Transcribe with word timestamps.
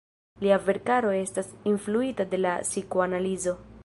Lia 0.43 0.55
verkaro 0.69 1.11
estas 1.17 1.51
influita 1.73 2.27
de 2.33 2.39
la 2.45 2.55
psikoanalizo. 2.71 3.55